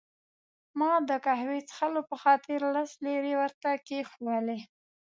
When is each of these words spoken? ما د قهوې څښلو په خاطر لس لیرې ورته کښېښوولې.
ما 0.79 0.91
د 1.09 1.11
قهوې 1.25 1.59
څښلو 1.69 2.01
په 2.09 2.15
خاطر 2.23 2.59
لس 2.75 2.91
لیرې 3.05 3.33
ورته 3.41 3.69
کښېښوولې. 3.87 4.59